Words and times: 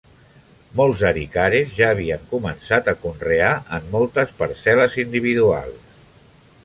Molts 0.79 1.03
arikares 1.09 1.75
ja 1.81 1.89
havien 1.95 2.25
començat 2.31 2.89
a 2.93 2.95
conrear 3.03 3.51
en 3.79 3.87
moltes 3.97 4.35
parcel·les 4.41 4.97
individuals. 5.05 5.97